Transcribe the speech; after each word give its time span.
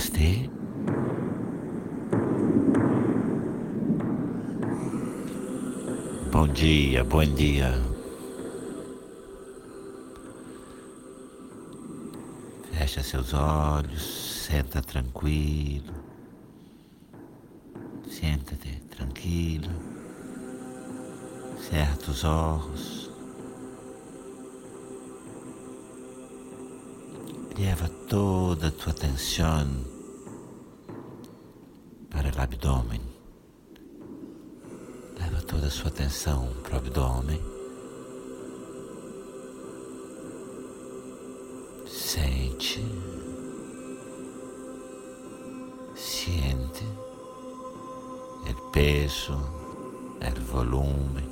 Namastê. 0.00 0.48
Bom 6.32 6.48
dia, 6.48 7.04
bom 7.04 7.24
dia. 7.34 7.70
Fecha 12.72 13.02
seus 13.02 13.34
olhos, 13.34 14.46
senta 14.46 14.80
tranquilo. 14.80 15.92
Senta-te 18.08 18.80
tranquilo. 18.96 19.70
Cerra 21.58 21.98
os 22.08 22.24
olhos. 22.24 22.99
Leva 27.60 27.90
toda 28.08 28.68
a 28.68 28.70
tua 28.70 28.90
atenção 28.90 29.84
para 32.08 32.34
o 32.34 32.40
abdômen. 32.40 33.02
Leva 35.18 35.42
toda 35.42 35.66
a 35.66 35.70
sua 35.70 35.88
atenção 35.88 36.54
para 36.62 36.76
o 36.76 36.78
abdômen. 36.78 37.38
Sente. 41.86 42.82
Siente 45.94 46.84
o 48.48 48.70
peso, 48.70 49.34
o 49.34 50.44
volume. 50.46 51.28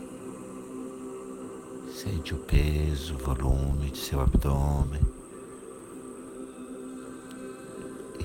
Sente 1.90 2.34
o 2.34 2.38
peso, 2.40 3.14
o 3.14 3.18
volume 3.18 3.90
de 3.90 3.96
seu 3.96 4.20
abdômen. 4.20 5.17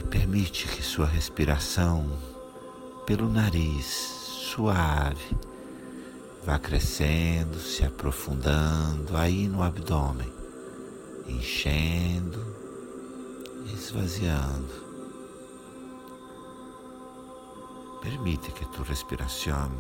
Permite 0.09 0.67
que 0.67 0.83
sua 0.83 1.05
respiração 1.05 2.17
pelo 3.05 3.27
nariz 3.27 3.85
suave 3.85 5.35
vá 6.45 6.59
crescendo, 6.59 7.57
se 7.57 7.85
aprofundando 7.85 9.15
aí 9.15 9.47
no 9.47 9.63
abdômen, 9.63 10.31
enchendo, 11.27 12.45
esvaziando. 13.73 14.83
Permite 18.01 18.51
que 18.51 18.65
tu 18.65 18.83
respiração 18.83 19.71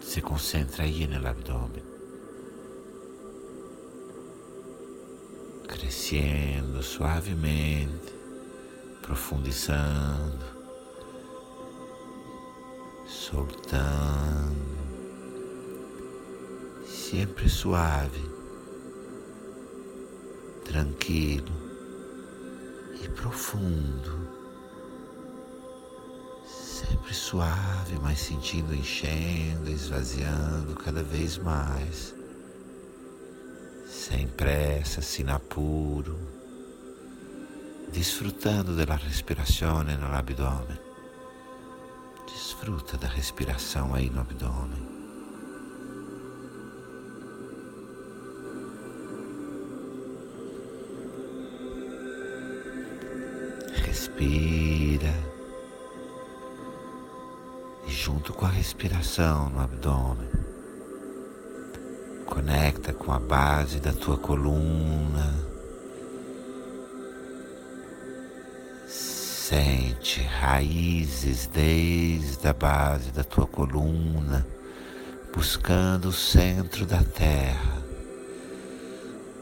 se 0.00 0.22
concentre 0.22 0.82
aí 0.82 1.06
no 1.08 1.26
abdômen, 1.26 1.82
crescendo 5.66 6.80
suavemente, 6.82 8.15
profundizando, 9.06 10.44
soltando, 13.06 14.66
sempre 16.84 17.48
suave, 17.48 18.20
tranquilo 20.64 21.52
e 23.00 23.08
profundo. 23.10 24.26
Sempre 26.44 27.14
suave, 27.14 27.98
mas 28.02 28.18
sentindo 28.18 28.74
enchendo, 28.74 29.70
esvaziando 29.70 30.74
cada 30.74 31.02
vez 31.04 31.38
mais, 31.38 32.12
sem 33.86 34.26
pressa, 34.26 35.00
sem 35.00 35.30
apuro, 35.30 36.35
desfrutando 37.92 38.74
da 38.76 38.94
respiração 38.96 39.82
no 39.82 40.14
abdômen. 40.14 40.78
Desfruta 42.26 42.96
da 42.96 43.08
respiração 43.08 43.94
aí 43.94 44.10
no 44.10 44.20
abdômen. 44.20 44.96
Respira 53.84 55.14
junto 57.86 58.32
com 58.32 58.46
a 58.46 58.50
respiração 58.50 59.48
no 59.50 59.60
abdômen. 59.60 60.28
Conecta 62.26 62.92
com 62.92 63.12
a 63.12 63.18
base 63.18 63.80
da 63.80 63.92
tua 63.92 64.18
coluna. 64.18 65.55
Sente 69.48 70.22
raízes 70.22 71.46
desde 71.46 72.48
a 72.48 72.52
base 72.52 73.12
da 73.12 73.22
tua 73.22 73.46
coluna, 73.46 74.44
buscando 75.32 76.08
o 76.08 76.12
centro 76.12 76.84
da 76.84 77.00
terra. 77.04 77.80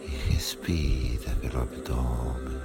E 0.03 0.31
respira 0.31 1.34
pelo 1.41 1.62
abdômen. 1.62 2.60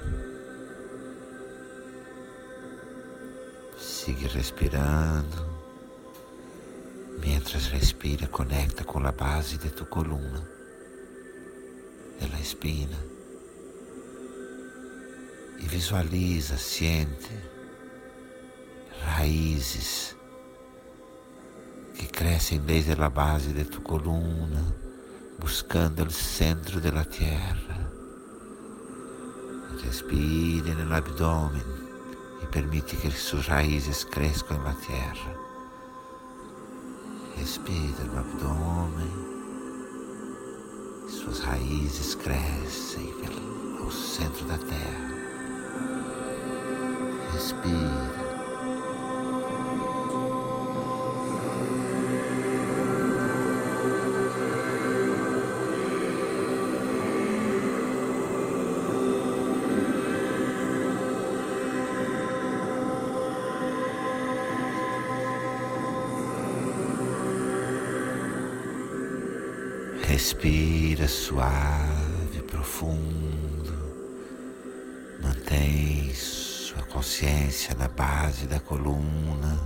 Siga 3.78 4.28
respirando. 4.28 5.48
Mientras 7.24 7.70
respira, 7.70 8.26
conecta 8.26 8.84
con 8.84 9.02
la 9.02 9.12
base 9.12 9.56
de 9.56 9.70
tu 9.70 9.86
columna, 9.86 10.46
de 12.20 12.26
espina 12.38 13.09
e 15.60 15.66
visualiza, 15.66 16.56
siente 16.56 17.30
raízes 19.02 20.16
que 21.94 22.06
crescem 22.06 22.58
desde 22.60 22.92
a 22.92 23.10
base 23.10 23.52
de 23.52 23.64
tu 23.64 23.80
coluna, 23.82 24.74
buscando 25.38 26.02
o 26.04 26.10
centro 26.10 26.80
da 26.80 27.04
terra. 27.04 27.90
Respire 29.84 30.74
no 30.74 30.94
abdômen 30.94 31.62
e 32.42 32.46
permite 32.46 32.96
que 32.96 33.10
suas 33.10 33.46
raízes 33.46 34.04
cresçam 34.04 34.62
na 34.62 34.74
terra. 34.74 35.34
Respira 37.36 38.04
no 38.04 38.18
abdômen, 38.18 39.10
suas 41.08 41.40
raízes 41.40 42.14
crescem 42.14 43.14
ao 43.82 43.90
centro 43.90 44.44
da 44.46 44.58
terra. 44.58 45.29
Respira. 47.32 48.10
Respira 70.02 71.06
suave, 71.08 72.42
profundo. 72.42 73.49
Mantém 75.50 76.14
sua 76.14 76.80
consciência 76.84 77.74
na 77.74 77.88
base 77.88 78.46
da 78.46 78.60
coluna. 78.60 79.58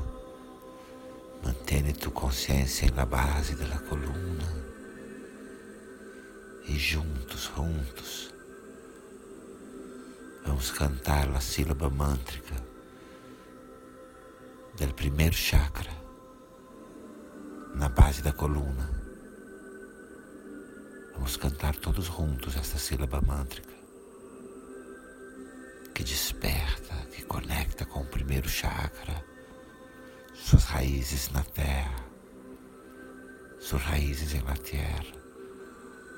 Mantém 1.45 1.93
tua 1.93 2.11
consciência 2.11 2.91
na 2.93 3.05
base 3.05 3.55
da 3.55 3.79
coluna. 3.81 4.65
E 6.67 6.79
juntos, 6.79 7.53
juntos, 7.55 8.35
vamos 10.47 10.71
cantar 10.71 11.29
a 11.29 11.41
sílaba 11.41 11.91
mântrica 11.91 12.55
do 14.79 14.95
primeiro 14.95 15.35
chakra 15.35 15.93
na 17.75 17.91
base 17.91 18.23
da 18.23 18.33
coluna. 18.33 18.89
Vamos 21.13 21.37
cantar 21.37 21.77
todos 21.77 22.07
juntos 22.07 22.57
esta 22.57 22.79
sílaba 22.79 23.21
mântrica 23.21 23.74
que 25.95 26.03
desperta, 26.03 26.95
que 27.13 27.23
conecta 27.23 27.85
com 27.87 28.01
o 28.01 28.07
primeiro 28.07 28.49
chakra, 28.49 29.25
suas 30.35 30.65
raízes 30.65 31.31
na 31.31 31.43
terra, 31.45 32.05
suas 33.61 33.83
raízes 33.83 34.35
na 34.43 34.57
terra. 34.57 35.25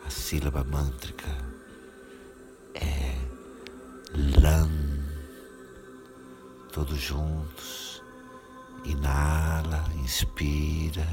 A 0.04 0.10
sílaba 0.10 0.64
mântrica 0.64 1.28
é 2.74 3.14
LAN. 4.40 4.70
Todos 6.72 6.98
juntos. 6.98 8.02
Inala, 8.84 9.84
inspira. 9.96 11.06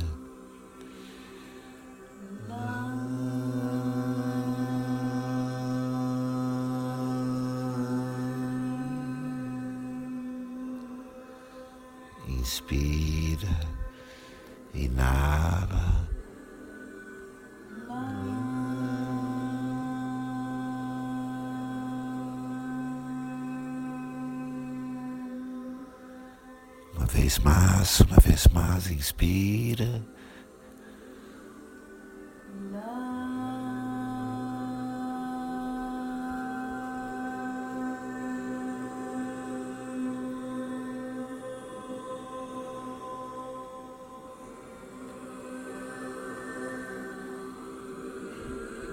Vez 27.24 27.40
mais, 27.40 28.02
uma 28.02 28.18
vez 28.20 28.48
mais, 28.50 28.92
inspira. 28.92 30.04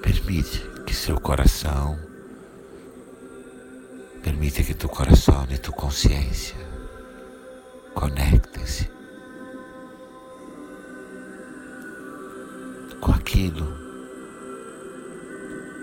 Permite 0.01 0.61
que 0.87 0.95
seu 0.95 1.21
coração, 1.21 1.99
permite 4.23 4.63
que 4.63 4.75
tu 4.75 4.89
coração 4.89 5.49
e 5.51 5.59
tu 5.59 5.73
consciência 5.73 6.70
conectem-se 7.95 8.91
com 13.01 13.13
aquilo 13.13 13.67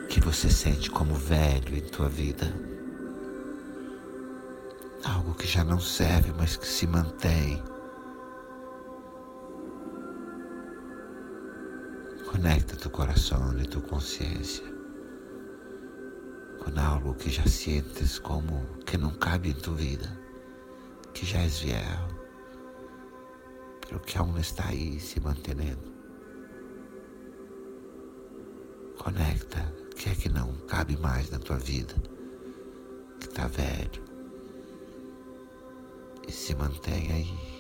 que 0.10 0.20
você 0.20 0.50
sente 0.50 0.90
como 0.90 1.14
velho 1.14 1.78
em 1.78 1.82
tua 1.82 2.10
vida. 2.10 2.54
Algo 5.04 5.34
que 5.34 5.48
já 5.48 5.64
não 5.64 5.80
serve, 5.80 6.34
mas 6.38 6.58
que 6.58 6.68
se 6.68 6.86
mantém 6.86 7.64
Conecta 12.38 12.76
tu 12.76 12.90
coração 12.90 13.58
e 13.58 13.66
tu 13.66 13.82
consciência 13.82 14.64
com 16.60 16.80
algo 16.80 17.16
que 17.16 17.32
já 17.32 17.48
sientes 17.48 18.20
como 18.20 18.78
que 18.86 18.98
não 18.98 19.12
cabe 19.12 19.50
em 19.50 19.54
tu 19.54 19.74
vida, 19.74 20.08
que 21.18 21.26
já 21.26 21.40
és 21.40 21.60
viejo, 21.62 22.08
pero 23.82 24.00
que 24.02 24.20
aún 24.20 24.38
está 24.38 24.68
aí 24.68 25.00
se 25.00 25.20
mantendo. 25.20 25.92
Conecta 29.00 29.74
o 29.92 29.96
que 29.96 30.10
é 30.10 30.16
que 30.16 30.30
não 30.30 30.54
cabe 30.68 30.96
mais 30.98 31.32
na 31.32 31.40
tua 31.40 31.58
vida, 31.58 31.96
que 33.20 33.26
está 33.30 33.48
velho, 33.48 34.04
e 36.28 36.32
se 36.32 36.54
mantém 36.54 37.12
aí. 37.12 37.57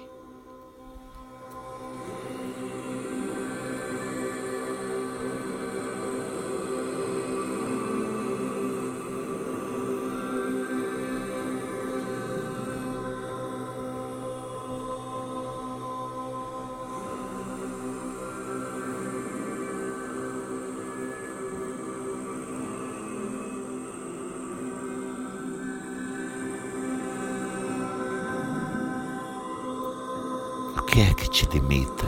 Que 30.98 31.02
é 31.04 31.14
que 31.14 31.30
te 31.30 31.46
limita? 31.54 32.08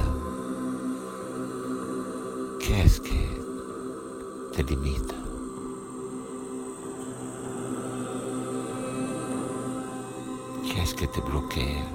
O 2.55 2.57
que 2.57 2.73
te 4.51 4.63
limita? 4.63 5.13
O 10.57 10.61
que 10.63 10.79
te 11.05 11.21
bloqueia 11.21 11.85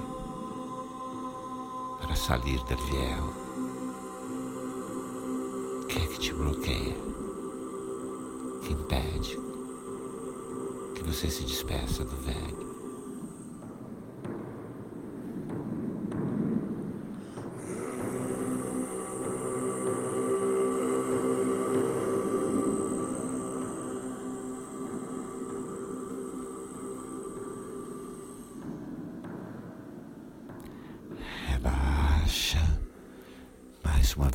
para 1.99 2.15
sair 2.15 2.63
do 2.63 2.77
que 5.89 5.99
é 5.99 6.07
que 6.07 6.17
te 6.17 6.33
bloqueia? 6.33 6.95
Que 8.63 8.71
impede 8.71 9.37
que 10.95 11.03
você 11.03 11.29
se 11.29 11.43
despeça 11.43 12.05
do 12.05 12.15
velho? 12.15 12.64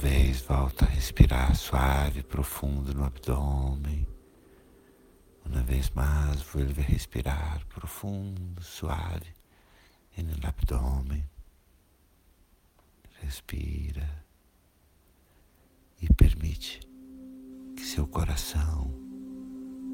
Vez, 0.00 0.40
volta 0.40 0.86
a 0.86 0.88
respirar 0.88 1.54
suave, 1.54 2.22
profundo 2.22 2.94
no 2.94 3.04
abdômen. 3.04 4.06
Uma 5.44 5.60
vez 5.60 5.90
mais, 5.90 6.40
vuelve 6.40 6.80
a 6.80 6.84
respirar 6.84 7.66
profundo, 7.66 8.62
suave 8.62 9.34
no 10.16 10.48
abdômen. 10.48 11.22
Respira 13.20 14.24
e 16.00 16.10
permite 16.14 16.80
que 17.76 17.84
seu 17.84 18.06
coração, 18.06 18.90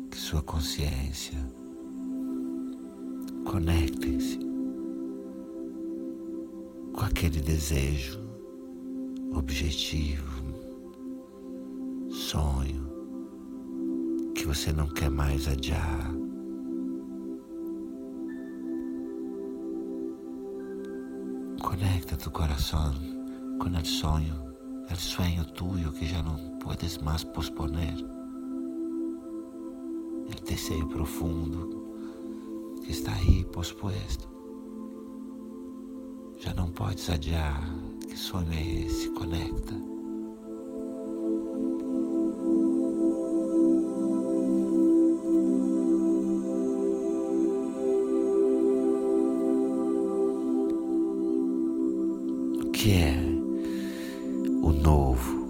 que 0.08 0.16
sua 0.16 0.42
consciência 0.42 1.38
conectem-se 3.44 4.38
com 6.92 7.00
aquele 7.00 7.40
desejo 7.40 8.25
objetivo, 9.36 10.42
sonho 12.10 12.86
que 14.34 14.46
você 14.46 14.72
não 14.72 14.88
quer 14.88 15.10
mais 15.10 15.46
adiar. 15.46 16.10
Conecta 21.62 22.16
tu 22.16 22.30
coração 22.30 22.94
com 23.60 23.68
o 23.68 23.84
sonho, 23.84 24.34
o 24.90 24.96
sonho 24.96 25.44
tuyo 25.52 25.92
que 25.92 26.06
já 26.06 26.22
não 26.22 26.58
puedes 26.58 26.96
mais 26.98 27.22
posponer. 27.24 27.94
O 30.28 30.44
desejo 30.44 30.88
profundo 30.88 31.86
que 32.82 32.90
está 32.90 33.12
aí 33.12 33.44
pospuesto. 33.44 34.28
Já 36.38 36.54
não 36.54 36.70
podes 36.70 37.10
adiar 37.10 37.62
que 38.06 38.18
sonho 38.18 38.52
é 38.52 38.86
esse? 38.86 39.10
Conecta. 39.10 39.74
O 52.64 52.70
que 52.72 52.92
é 52.92 53.14
o 54.62 54.72
novo 54.72 55.48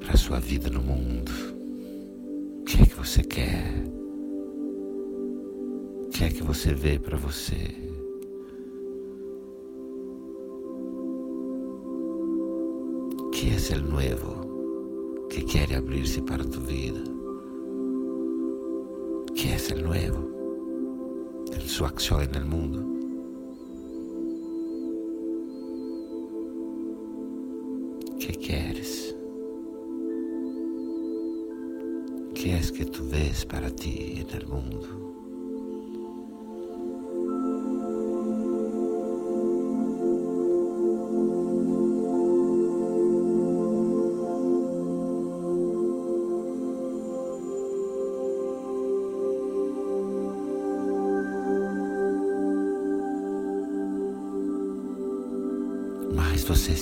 para 0.00 0.16
sua 0.16 0.38
vida 0.40 0.70
no 0.70 0.82
mundo? 0.82 1.32
O 2.60 2.64
que 2.64 2.82
é 2.82 2.86
que 2.86 2.94
você 2.94 3.22
quer? 3.22 3.64
O 6.04 6.10
que 6.10 6.24
é 6.24 6.28
que 6.30 6.42
você 6.42 6.72
vê 6.72 6.98
para 6.98 7.16
você? 7.16 7.85
¿Qué 13.46 13.54
es 13.54 13.70
el 13.70 13.88
nuevo 13.88 15.28
que 15.30 15.44
quiere 15.44 15.76
abrirse 15.76 16.20
para 16.20 16.42
tu 16.42 16.58
vida? 16.62 17.00
¿Qué 19.36 19.54
es 19.54 19.70
el 19.70 19.84
nuevo 19.84 21.46
en 21.52 21.60
su 21.60 21.84
acción 21.84 22.22
el 22.34 22.44
mundo? 22.44 22.82
¿Qué 28.18 28.32
quieres? 28.32 29.14
¿Qué 32.34 32.58
es 32.58 32.72
que 32.72 32.84
tú 32.84 33.08
ves 33.08 33.46
para 33.46 33.70
ti 33.70 34.24
en 34.26 34.36
el 34.36 34.48
mundo? 34.48 35.05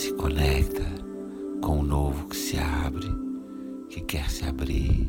Se 0.04 0.12
conecta 0.12 0.84
com 1.62 1.78
o 1.78 1.82
novo 1.82 2.28
que 2.28 2.37
se 2.37 2.58
abre, 2.58 3.08
que 3.88 4.02
quer 4.02 4.28
se 4.28 4.44
abrir, 4.44 5.06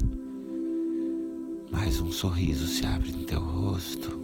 mais 1.70 2.00
um 2.00 2.10
sorriso 2.14 2.66
se 2.66 2.86
abre 2.86 3.10
em 3.10 3.26
teu 3.26 3.42
rosto. 3.42 4.18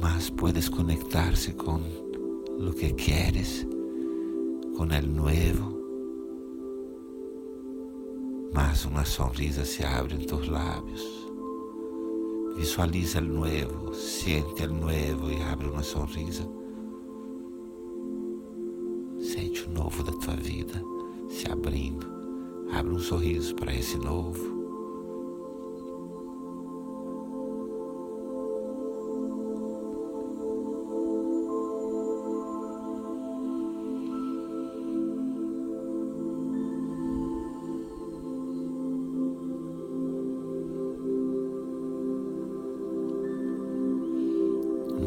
Mas 0.00 0.28
puedes 0.30 0.68
conectar-se 0.68 1.52
com 1.52 1.78
o 2.58 2.72
que 2.72 2.92
queres, 2.94 3.64
com 4.76 4.82
o 4.82 4.86
novo. 4.86 5.80
Mas 8.52 8.84
uma 8.84 9.04
sonrisa 9.04 9.64
se 9.64 9.84
abre 9.84 10.16
em 10.16 10.26
teus 10.26 10.48
lábios. 10.48 11.29
Visualiza 12.56 13.18
o 13.18 13.22
novo, 13.22 13.94
sente 13.94 14.64
o 14.64 14.72
novo 14.72 15.30
e 15.30 15.42
abre 15.42 15.68
uma 15.68 15.82
sorrisa. 15.82 16.46
Sente 19.18 19.66
o 19.66 19.70
novo 19.70 20.02
da 20.02 20.12
tua 20.12 20.36
vida 20.36 20.82
se 21.28 21.50
abrindo. 21.50 22.06
Abre 22.72 22.92
um 22.92 22.98
sorriso 22.98 23.54
para 23.54 23.74
esse 23.74 23.96
novo. 23.98 24.59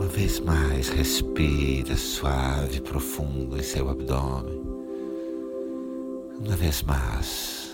Vez 0.08 0.40
mais, 0.40 0.90
respira 0.90 1.96
suave, 1.96 2.82
profundo 2.82 3.58
em 3.58 3.62
seu 3.62 3.90
abdômen. 3.90 4.62
Uma 6.40 6.56
vez 6.56 6.82
mais, 6.84 7.72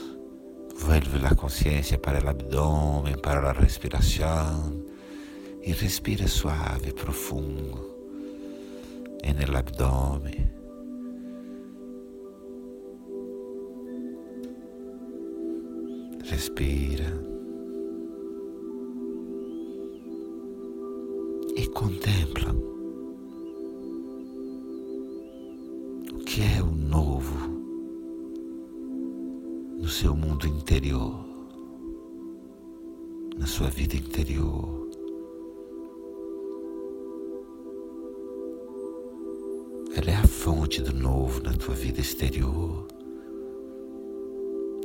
vuelve 0.76 1.26
a 1.26 1.36
consciência 1.36 1.98
para 1.98 2.24
o 2.26 2.30
abdômen, 2.30 3.18
para 3.18 3.50
a 3.50 3.54
respiração 3.54 4.84
e 5.62 5.72
respira 5.72 6.28
suave, 6.28 6.92
profundo 6.94 7.90
en 9.24 9.42
el 9.42 9.56
abdômen. 9.56 10.50
Respira. 16.24 17.29
Contempla 21.74 22.52
o 26.14 26.20
que 26.20 26.42
é 26.42 26.62
o 26.62 26.72
novo 26.72 27.50
no 29.78 29.88
seu 29.88 30.16
mundo 30.16 30.48
interior, 30.48 31.26
na 33.38 33.46
sua 33.46 33.70
vida 33.70 33.96
interior. 33.96 34.90
Ela 39.96 40.12
é 40.12 40.16
a 40.16 40.28
fonte 40.28 40.82
do 40.82 40.94
novo 40.94 41.42
na 41.42 41.54
tua 41.54 41.76
vida 41.76 42.00
exterior. 42.00 42.88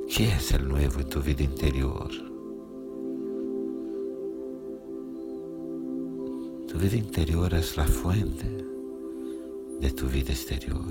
O 0.01 0.07
que 0.07 0.25
é 0.25 0.39
ser 0.39 0.63
novo 0.63 1.01
em 1.01 1.05
tua 1.05 1.23
vida 1.23 1.43
interior? 1.43 2.34
Tu 6.75 6.79
vida 6.81 6.97
interior 6.97 7.53
é 7.53 7.59
a 7.59 7.87
fuente 7.87 8.49
de 9.79 9.93
tu 9.93 10.09
vida 10.09 10.33
exterior. 10.33 10.91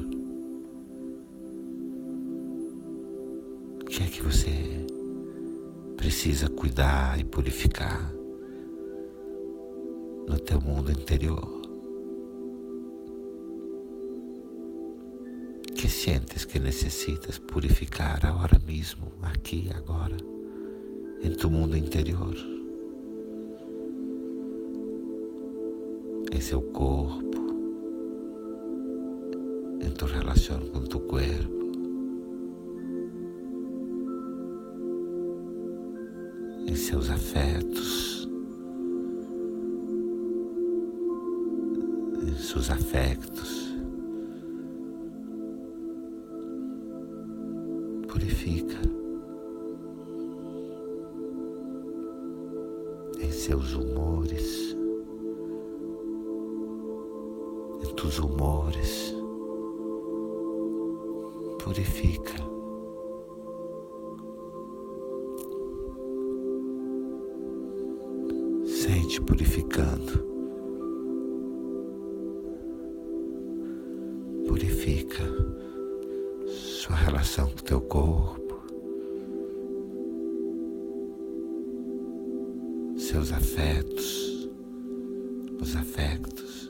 O 3.82 3.86
que 3.88 4.02
é 4.02 4.08
que 4.08 4.22
você 4.22 4.86
precisa 5.98 6.48
cuidar 6.48 7.20
e 7.20 7.26
purificar 7.26 8.14
no 10.26 10.40
teu 10.40 10.62
mundo 10.62 10.90
interior? 10.90 11.62
Que 15.76 15.90
sentes 15.90 16.46
que 16.46 16.60
necessitas 16.60 17.38
purificar 17.38 18.26
agora 18.26 18.58
mesmo, 18.66 19.12
aqui, 19.22 19.70
agora, 19.76 20.16
em 21.22 21.32
tu 21.34 21.50
mundo 21.50 21.76
interior? 21.76 22.53
Em 26.34 26.42
seu 26.42 26.62
corpo, 26.62 27.38
em 29.80 29.92
tua 29.92 30.08
relação 30.08 30.60
com 30.70 30.80
tu 30.80 31.00
corpo, 31.02 31.48
em 36.66 36.76
seus 36.76 37.12
afetos, 37.12 38.28
em 42.28 42.36
seus 42.36 42.72
afectos. 42.72 43.73
Purifica 74.84 75.24
sua 76.46 76.96
relação 76.98 77.50
com 77.50 77.64
teu 77.64 77.80
corpo, 77.80 78.62
seus 82.98 83.32
afetos, 83.32 84.50
os 85.62 85.76
afectos 85.78 86.70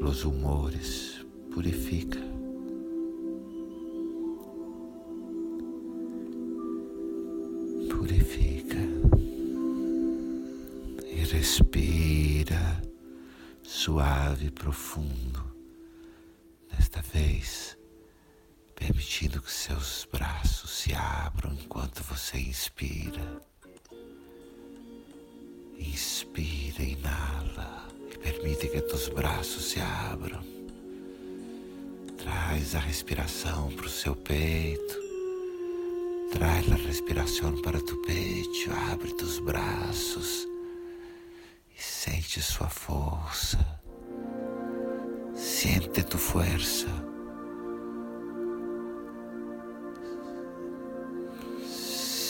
los 0.00 0.24
humores, 0.24 1.24
purifica. 1.52 2.20
Purifica 7.90 8.78
e 11.10 11.16
respira 11.16 12.80
suave 13.62 14.46
e 14.46 14.50
profundo. 14.50 15.61
Você 22.32 22.38
inspira. 22.38 23.42
Inspira, 25.78 26.82
inala. 26.82 27.88
Permite 28.22 28.68
que 28.68 28.80
teus 28.80 29.08
braços 29.08 29.70
se 29.70 29.80
abram. 29.80 30.42
Traz 32.16 32.74
a 32.74 32.78
respiração 32.78 33.70
para 33.72 33.86
o 33.86 33.90
seu 33.90 34.16
peito. 34.16 34.96
Traz 36.32 36.72
a 36.72 36.76
respiração 36.76 37.60
para 37.60 37.80
tu 37.80 37.96
peito. 37.98 38.70
Abre 38.90 39.12
teus 39.12 39.38
braços 39.38 40.46
e 41.76 41.82
sente 41.82 42.40
sua 42.40 42.68
força. 42.68 43.58
Sente 45.34 46.02
tu 46.04 46.16
força. 46.16 47.11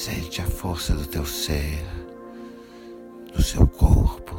Sente 0.04 0.40
a 0.40 0.44
força 0.44 0.94
do 0.94 1.06
teu 1.06 1.24
ser, 1.24 1.78
do 3.32 3.40
seu 3.40 3.64
corpo 3.68 4.34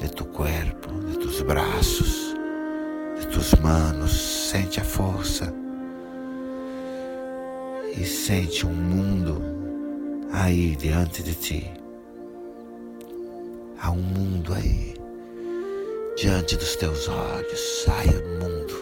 de 0.00 0.08
tu 0.10 0.24
corpo, 0.24 0.92
de 1.06 1.16
tus 1.16 1.42
braços, 1.42 2.34
de 3.20 3.24
tus 3.28 3.54
manos. 3.60 4.10
Sente 4.50 4.80
a 4.80 4.84
força 4.84 5.54
e 7.96 8.04
sente 8.04 8.66
um 8.66 8.74
mundo 8.74 9.40
aí 10.32 10.74
diante 10.74 11.22
de 11.22 11.36
ti. 11.36 11.72
Há 13.78 13.92
um 13.92 14.02
mundo 14.02 14.54
aí 14.54 14.96
diante 16.16 16.56
dos 16.56 16.74
teus 16.74 17.08
olhos. 17.08 17.84
Sai 17.84 18.08
o 18.08 18.42
mundo 18.42 18.74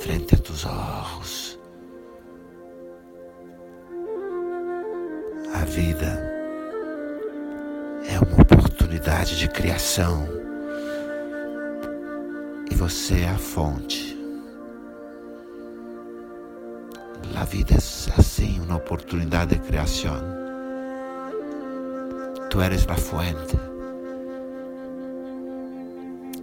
frente 0.00 0.34
a 0.34 0.38
tus 0.38 0.66
olhos. 0.66 1.53
A 5.54 5.64
vida 5.64 6.20
é 8.08 8.18
uma 8.18 8.42
oportunidade 8.42 9.38
de 9.38 9.48
criação, 9.48 10.28
você 12.84 13.20
é 13.20 13.28
a 13.28 13.38
fonte. 13.38 14.18
A 17.36 17.44
vida 17.44 17.74
é 17.74 18.20
assim 18.20 18.60
uma 18.60 18.76
oportunidade 18.76 19.54
de 19.54 19.60
criação. 19.60 20.20
Tu 22.50 22.60
eres 22.60 22.84
a 22.88 22.96
fuente. 22.96 23.56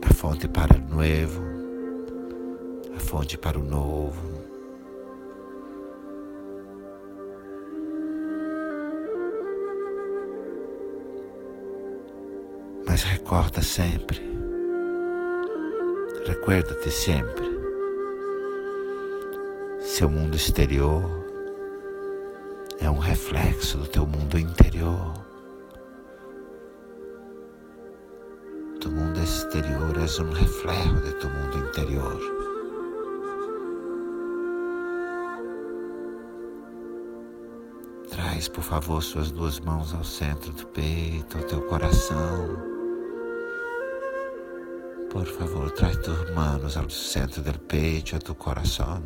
A 0.01 0.13
fonte 0.13 0.47
para 0.47 0.73
o 0.73 0.79
novo, 0.79 1.43
a 2.95 2.99
fonte 2.99 3.37
para 3.37 3.59
o 3.59 3.63
novo. 3.63 4.40
Mas 12.91 13.03
recorda 13.03 13.61
sempre, 13.61 14.19
recuerda-te 16.27 16.91
sempre, 16.91 17.49
seu 19.79 20.09
mundo 20.09 20.35
exterior 20.35 21.01
é 22.81 22.89
um 22.89 22.97
reflexo 22.97 23.77
do 23.77 23.87
teu 23.87 24.05
mundo 24.05 24.37
interior. 24.37 25.13
Tu 28.81 28.91
mundo 28.91 29.23
exterior 29.23 29.95
é 29.95 30.21
um 30.21 30.33
reflexo 30.33 30.95
de 30.95 31.13
teu 31.13 31.29
mundo 31.29 31.69
interior. 31.69 32.19
Traz, 38.09 38.49
por 38.49 38.65
favor, 38.65 39.01
suas 39.01 39.31
duas 39.31 39.61
mãos 39.61 39.93
ao 39.93 40.03
centro 40.03 40.51
do 40.51 40.67
peito, 40.67 41.37
ao 41.37 41.43
teu 41.45 41.61
coração. 41.61 42.70
Por 45.11 45.25
favor, 45.25 45.69
traz 45.71 46.01
tus 46.01 46.31
manos 46.31 46.77
al 46.77 46.89
centro 46.89 47.43
del 47.43 47.59
pecho, 47.59 48.15
a 48.15 48.19
tu 48.19 48.33
corazón. 48.33 49.03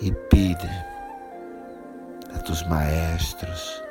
E 0.00 0.12
pide 0.30 0.70
a 2.32 2.40
tus 2.44 2.64
maestros, 2.68 3.82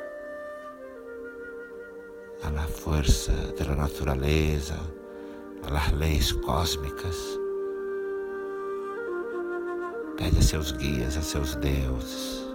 a 2.42 2.50
la 2.52 2.66
fuerza 2.66 3.34
de 3.58 3.64
la 3.66 3.76
naturaleza, 3.76 4.78
a 5.66 5.70
las 5.70 5.92
leis 5.92 6.32
cósmicas. 6.32 7.16
Pede 10.16 10.38
a 10.38 10.42
seus 10.42 10.72
guias, 10.78 11.18
a 11.18 11.22
seus 11.22 11.54
deuses, 11.60 12.46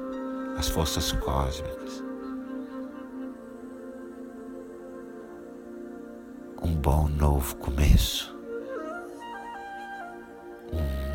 as 0.58 0.68
forças 0.72 1.14
cósmicas 1.14 2.11
bom 6.82 7.08
novo 7.10 7.56
começo. 7.58 8.36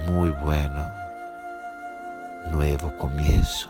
Um 0.08 0.12
muito 0.12 0.38
bueno 0.38 0.86
novo 2.52 2.90
começo. 2.98 3.68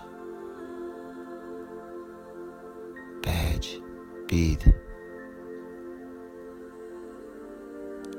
Pede, 3.23 3.83
pide. 4.27 4.75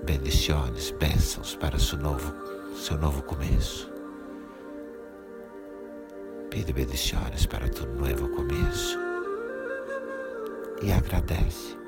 Bendições, 0.03 0.89
bênçãos 0.91 1.55
para 1.55 1.77
seu 1.77 1.99
novo, 1.99 2.33
seu 2.75 2.97
novo 2.97 3.21
começo. 3.21 3.91
Pide 6.49 6.73
bendições 6.73 7.45
para 7.45 7.69
tu 7.69 7.85
novo 7.85 8.27
começo. 8.29 8.97
E 10.81 10.91
agradece. 10.91 11.86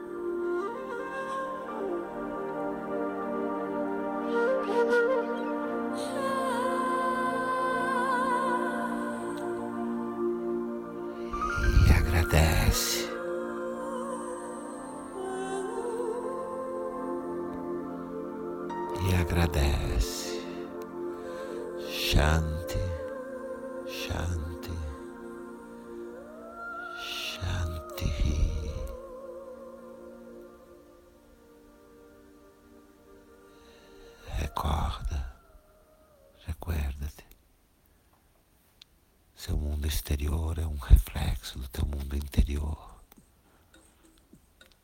Seu 39.50 39.58
mundo 39.58 39.88
exterior 39.88 40.60
é 40.60 40.68
um 40.68 40.78
reflexo 40.78 41.58
do 41.58 41.68
teu 41.70 41.84
mundo 41.84 42.16
interior. 42.16 43.02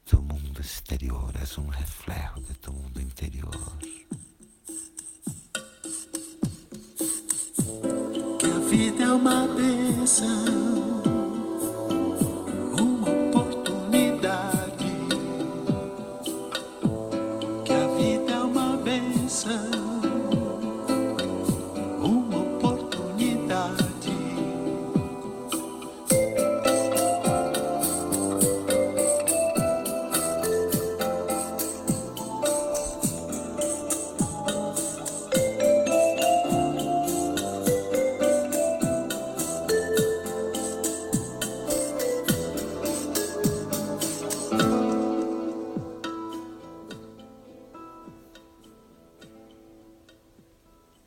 Teu 0.04 0.19
mundo 0.23 0.60
exterior 0.60 1.32
é 1.36 1.62
um 1.62 1.67
reflexo 1.67 2.39
do 2.41 2.54
teu 2.56 2.73
mundo 2.73 2.99
interior. 2.99 3.78
Que 8.39 8.45
a 8.47 8.60
vida 8.67 9.04
é 9.04 9.12
uma 9.12 9.47
bênção 9.49 10.94